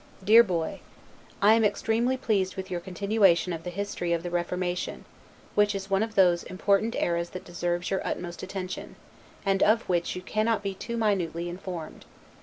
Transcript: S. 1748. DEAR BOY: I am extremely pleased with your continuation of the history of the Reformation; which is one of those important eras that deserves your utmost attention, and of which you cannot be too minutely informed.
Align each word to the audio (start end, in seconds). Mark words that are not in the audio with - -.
S. 0.23 0.27
1748. 0.27 0.33
DEAR 0.35 0.79
BOY: 1.45 1.47
I 1.47 1.53
am 1.53 1.63
extremely 1.63 2.17
pleased 2.17 2.55
with 2.55 2.71
your 2.71 2.79
continuation 2.79 3.53
of 3.53 3.61
the 3.63 3.69
history 3.69 4.13
of 4.13 4.23
the 4.23 4.31
Reformation; 4.31 5.05
which 5.53 5.75
is 5.75 5.91
one 5.91 6.01
of 6.01 6.15
those 6.15 6.41
important 6.41 6.95
eras 6.95 7.29
that 7.29 7.45
deserves 7.45 7.91
your 7.91 8.01
utmost 8.03 8.41
attention, 8.41 8.95
and 9.45 9.61
of 9.61 9.87
which 9.87 10.15
you 10.15 10.23
cannot 10.23 10.63
be 10.63 10.73
too 10.73 10.97
minutely 10.97 11.47
informed. 11.49 12.05